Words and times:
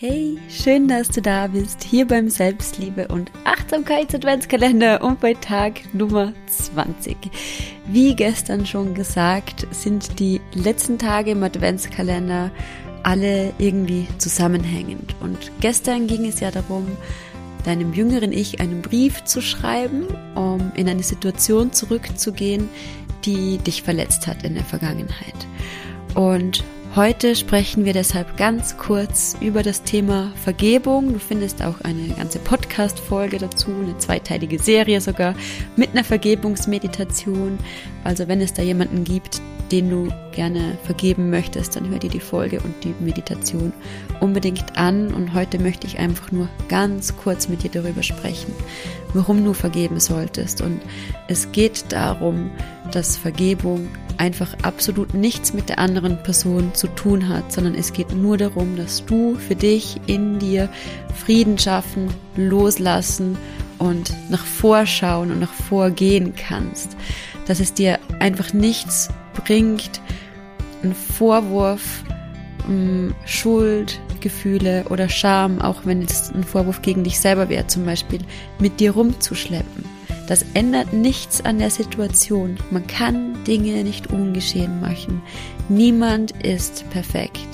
Hey, 0.00 0.38
schön, 0.48 0.86
dass 0.86 1.08
du 1.08 1.20
da 1.20 1.48
bist, 1.48 1.82
hier 1.82 2.06
beim 2.06 2.28
Selbstliebe 2.28 3.08
und 3.08 3.32
Achtsamkeits-Adventskalender 3.42 5.02
und 5.02 5.18
bei 5.18 5.34
Tag 5.34 5.92
Nummer 5.92 6.32
20. 6.46 7.16
Wie 7.88 8.14
gestern 8.14 8.64
schon 8.64 8.94
gesagt, 8.94 9.66
sind 9.72 10.20
die 10.20 10.40
letzten 10.54 11.00
Tage 11.00 11.32
im 11.32 11.42
Adventskalender 11.42 12.52
alle 13.02 13.52
irgendwie 13.58 14.06
zusammenhängend. 14.18 15.16
Und 15.18 15.50
gestern 15.58 16.06
ging 16.06 16.26
es 16.26 16.38
ja 16.38 16.52
darum, 16.52 16.86
deinem 17.64 17.92
jüngeren 17.92 18.32
Ich 18.32 18.60
einen 18.60 18.82
Brief 18.82 19.24
zu 19.24 19.42
schreiben, 19.42 20.06
um 20.36 20.70
in 20.76 20.88
eine 20.88 21.02
Situation 21.02 21.72
zurückzugehen, 21.72 22.68
die 23.24 23.58
dich 23.58 23.82
verletzt 23.82 24.28
hat 24.28 24.44
in 24.44 24.54
der 24.54 24.64
Vergangenheit. 24.64 25.48
Und 26.14 26.62
Heute 26.96 27.36
sprechen 27.36 27.84
wir 27.84 27.92
deshalb 27.92 28.38
ganz 28.38 28.78
kurz 28.78 29.36
über 29.40 29.62
das 29.62 29.82
Thema 29.82 30.32
Vergebung. 30.42 31.12
Du 31.12 31.18
findest 31.18 31.62
auch 31.62 31.80
eine 31.82 32.08
ganze 32.14 32.38
Podcast-Folge 32.38 33.38
dazu, 33.38 33.70
eine 33.70 33.98
zweiteilige 33.98 34.58
Serie 34.58 35.00
sogar 35.00 35.34
mit 35.76 35.90
einer 35.90 36.02
Vergebungsmeditation. 36.02 37.58
Also 38.04 38.26
wenn 38.26 38.40
es 38.40 38.54
da 38.54 38.62
jemanden 38.62 39.04
gibt, 39.04 39.42
den 39.70 39.90
du 39.90 40.08
gerne 40.32 40.78
vergeben 40.82 41.28
möchtest, 41.28 41.76
dann 41.76 41.90
hör 41.90 41.98
dir 41.98 42.10
die 42.10 42.20
Folge 42.20 42.58
und 42.60 42.74
die 42.82 42.94
Meditation 43.00 43.74
unbedingt 44.20 44.78
an. 44.78 45.12
Und 45.12 45.34
heute 45.34 45.58
möchte 45.58 45.86
ich 45.86 45.98
einfach 45.98 46.32
nur 46.32 46.48
ganz 46.68 47.16
kurz 47.18 47.50
mit 47.50 47.62
dir 47.62 47.70
darüber 47.70 48.02
sprechen, 48.02 48.52
warum 49.12 49.44
du 49.44 49.52
vergeben 49.52 50.00
solltest. 50.00 50.62
Und 50.62 50.80
es 51.28 51.52
geht 51.52 51.92
darum, 51.92 52.50
dass 52.90 53.18
Vergebung 53.18 53.88
einfach 54.18 54.54
absolut 54.62 55.14
nichts 55.14 55.54
mit 55.54 55.68
der 55.68 55.78
anderen 55.78 56.22
Person 56.22 56.74
zu 56.74 56.88
tun 56.88 57.28
hat, 57.28 57.52
sondern 57.52 57.74
es 57.74 57.92
geht 57.92 58.12
nur 58.14 58.36
darum, 58.36 58.76
dass 58.76 59.04
du 59.06 59.36
für 59.36 59.56
dich 59.56 60.00
in 60.06 60.38
dir 60.38 60.68
Frieden 61.14 61.58
schaffen, 61.58 62.08
loslassen 62.36 63.38
und 63.78 64.12
nach 64.30 64.44
vorschauen 64.44 65.30
und 65.30 65.40
nach 65.40 65.52
vorgehen 65.52 66.34
kannst. 66.36 66.96
Dass 67.46 67.60
es 67.60 67.72
dir 67.72 67.98
einfach 68.18 68.52
nichts 68.52 69.08
bringt, 69.44 70.00
ein 70.82 70.94
Vorwurf, 70.94 72.02
mm, 72.66 73.10
Schuld, 73.24 74.00
Gefühle 74.20 74.84
oder 74.90 75.08
Scham, 75.08 75.60
auch 75.60 75.84
wenn 75.84 76.02
es 76.02 76.30
ein 76.32 76.44
Vorwurf 76.44 76.82
gegen 76.82 77.04
dich 77.04 77.20
selber 77.20 77.48
wäre, 77.48 77.66
zum 77.66 77.84
Beispiel, 77.84 78.20
mit 78.58 78.80
dir 78.80 78.92
rumzuschleppen. 78.92 79.84
Das 80.28 80.44
ändert 80.52 80.92
nichts 80.92 81.42
an 81.42 81.58
der 81.58 81.70
Situation. 81.70 82.58
Man 82.70 82.86
kann 82.86 83.42
Dinge 83.44 83.82
nicht 83.82 84.12
ungeschehen 84.12 84.78
machen. 84.78 85.22
Niemand 85.70 86.32
ist 86.44 86.88
perfekt. 86.90 87.48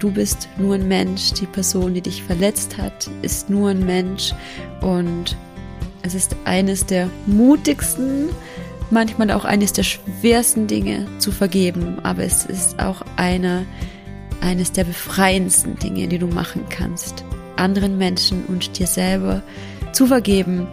Du 0.00 0.10
bist 0.10 0.48
nur 0.56 0.76
ein 0.76 0.88
Mensch. 0.88 1.34
Die 1.34 1.44
Person, 1.44 1.92
die 1.92 2.00
dich 2.00 2.22
verletzt 2.22 2.78
hat, 2.78 3.10
ist 3.20 3.50
nur 3.50 3.68
ein 3.68 3.84
Mensch. 3.84 4.32
Und 4.80 5.36
es 6.00 6.14
ist 6.14 6.34
eines 6.46 6.86
der 6.86 7.10
mutigsten, 7.26 8.30
manchmal 8.90 9.30
auch 9.30 9.44
eines 9.44 9.74
der 9.74 9.82
schwersten 9.82 10.66
Dinge 10.66 11.06
zu 11.18 11.30
vergeben. 11.30 11.98
Aber 12.02 12.22
es 12.22 12.46
ist 12.46 12.80
auch 12.80 13.02
eine, 13.16 13.66
eines 14.40 14.72
der 14.72 14.84
befreiendsten 14.84 15.76
Dinge, 15.76 16.08
die 16.08 16.18
du 16.18 16.28
machen 16.28 16.64
kannst. 16.70 17.26
Anderen 17.56 17.98
Menschen 17.98 18.46
und 18.46 18.78
dir 18.78 18.86
selber 18.86 19.42
zu 19.92 20.06
vergeben 20.06 20.66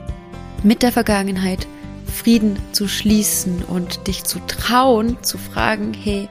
mit 0.64 0.84
der 0.84 0.92
Vergangenheit 0.92 1.68
Frieden 2.06 2.58
zu 2.72 2.88
schließen 2.88 3.64
und 3.64 4.08
dich 4.08 4.24
zu 4.24 4.40
trauen, 4.48 5.22
zu 5.22 5.38
fragen, 5.38 5.94
hey, 5.94 6.30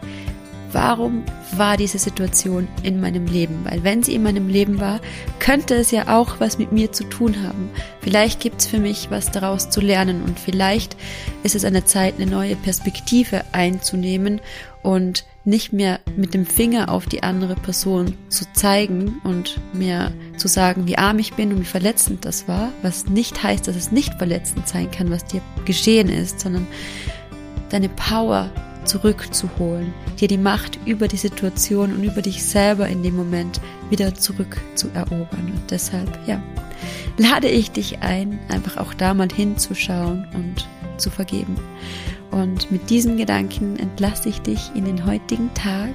warum 0.73 1.25
war 1.53 1.77
diese 1.77 1.99
Situation 1.99 2.69
in 2.83 3.01
meinem 3.01 3.27
Leben? 3.27 3.61
Weil 3.65 3.85
wenn 3.85 4.03
sie 4.03 4.15
in 4.15 4.23
meinem 4.23 4.49
Leben 4.49 4.81
war, 4.81 5.01
könnte 5.39 5.75
es 5.75 5.91
ja 5.91 6.19
auch 6.19 6.41
was 6.41 6.59
mit 6.59 6.73
mir 6.73 6.93
zu 6.93 7.05
tun 7.05 7.43
haben. 7.43 7.71
Vielleicht 8.01 8.41
gibt 8.41 8.61
es 8.61 8.67
für 8.67 8.79
mich 8.79 9.11
was 9.11 9.31
daraus 9.31 9.71
zu 9.71 9.81
lernen 9.81 10.23
und 10.23 10.39
vielleicht 10.39 10.97
ist 11.45 11.55
es 11.55 11.65
an 11.65 11.75
der 11.75 11.87
Zeit, 11.87 12.15
eine 12.17 12.31
neue 12.31 12.57
Perspektive 12.57 13.45
einzunehmen 13.53 14.41
und 14.83 15.25
nicht 15.47 15.73
mehr 15.73 16.01
mit 16.17 16.35
dem 16.35 16.45
Finger 16.45 16.91
auf 16.91 17.07
die 17.07 17.23
andere 17.23 17.55
Person 17.55 18.15
zu 18.29 18.45
zeigen 18.53 19.21
und 19.23 19.61
mir 19.73 20.13
zu 20.37 20.49
sagen, 20.49 20.87
wie 20.87 20.99
arm 20.99 21.19
ich 21.19 21.35
bin 21.35 21.53
und 21.53 21.61
wie 21.61 21.65
verletzend 21.65 22.25
das 22.25 22.49
war, 22.49 22.73
was 22.83 23.07
nicht 23.07 23.43
heißt, 23.43 23.69
dass 23.69 23.77
es 23.77 23.93
nicht 23.93 24.15
verletzend 24.15 24.67
sein 24.67 24.91
kann, 24.91 25.11
was 25.11 25.25
dir 25.25 25.41
geschehen 25.65 26.09
ist, 26.09 26.41
sondern 26.41 26.67
deine 27.71 27.89
Power 27.89 28.51
zurückzuholen, 28.85 29.93
dir 30.21 30.29
die 30.29 30.39
Macht 30.39 30.79
über 30.85 31.09
die 31.09 31.17
Situation 31.17 31.93
und 31.93 32.05
über 32.05 32.23
dich 32.23 32.45
selber 32.45 32.89
in 32.89 33.03
dem 33.03 33.17
Moment 33.17 33.61
wieder 33.91 34.15
zurückzuerobern. 34.15 35.53
Und 35.55 35.71
deshalb, 35.71 36.11
ja, 36.27 36.43
lade 37.19 37.49
ich 37.49 37.71
dich 37.71 38.01
ein, 38.01 38.39
einfach 38.49 38.77
auch 38.79 38.95
da 38.95 39.15
mal 39.15 39.29
hinzuschauen 39.33 40.27
und 40.35 40.67
zu 40.99 41.11
vergeben. 41.11 41.57
Und 42.37 42.71
mit 42.71 42.91
diesen 42.91 43.17
Gedanken 43.17 43.79
entlasse 43.79 44.29
ich 44.29 44.43
dich 44.43 44.71
in 44.75 44.85
den 44.85 45.07
heutigen 45.07 45.55
Tag 45.55 45.95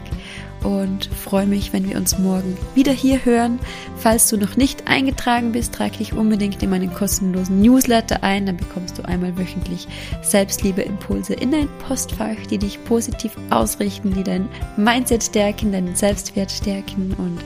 und 0.64 1.06
freue 1.06 1.46
mich, 1.46 1.72
wenn 1.72 1.88
wir 1.88 1.98
uns 1.98 2.18
morgen 2.18 2.58
wieder 2.74 2.92
hier 2.92 3.24
hören. 3.24 3.60
Falls 3.98 4.28
du 4.28 4.38
noch 4.38 4.58
nicht 4.58 4.88
eingetragen 4.88 5.52
bist, 5.52 5.76
trage 5.76 6.00
dich 6.00 6.14
unbedingt 6.14 6.64
in 6.64 6.72
meinen 6.72 6.92
kostenlosen 6.92 7.62
Newsletter 7.62 8.24
ein. 8.24 8.48
Dann 8.48 8.58
bekommst 8.58 8.98
du 8.98 9.06
einmal 9.06 9.38
wöchentlich 9.38 9.88
Selbstliebe-Impulse 10.24 11.36
in 11.36 11.52
dein 11.52 11.70
Postfach, 11.88 12.38
die 12.50 12.58
dich 12.58 12.84
positiv 12.86 13.34
ausrichten, 13.52 14.12
die 14.16 14.24
dein 14.24 14.50
Mindset 14.78 15.24
stärken, 15.24 15.72
deinen 15.72 15.96
Selbstwert 15.96 16.52
stärken 16.52 17.14
und 17.20 17.38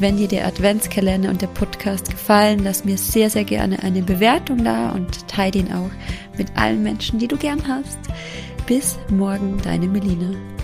wenn 0.00 0.16
dir 0.16 0.28
der 0.28 0.46
Adventskalender 0.46 1.30
und 1.30 1.42
der 1.42 1.48
Podcast 1.48 2.10
gefallen, 2.10 2.60
lass 2.62 2.84
mir 2.84 2.96
sehr, 2.96 3.30
sehr 3.30 3.44
gerne 3.44 3.82
eine 3.82 4.02
Bewertung 4.02 4.64
da 4.64 4.90
und 4.92 5.26
teile 5.28 5.58
ihn 5.60 5.72
auch 5.72 5.90
mit 6.36 6.56
allen 6.56 6.82
Menschen, 6.82 7.18
die 7.18 7.28
du 7.28 7.36
gern 7.36 7.66
hast. 7.66 7.98
Bis 8.66 8.98
morgen, 9.10 9.58
deine 9.62 9.86
Melina. 9.86 10.57